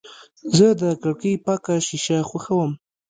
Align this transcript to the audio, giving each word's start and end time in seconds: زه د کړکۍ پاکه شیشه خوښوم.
زه 0.55 0.67
د 0.81 0.83
کړکۍ 1.03 1.33
پاکه 1.45 1.75
شیشه 1.87 2.17
خوښوم. 2.29 2.71